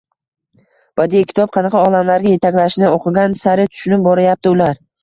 Badiiy 1.01 1.27
kitob 1.33 1.53
qanaqa 1.57 1.83
olamlarga 1.91 2.35
yetaklashini 2.35 2.91
oʻqigani 2.97 3.45
sari 3.47 3.71
tushunib 3.75 4.07
boryapti 4.11 4.57
ular. 4.59 4.87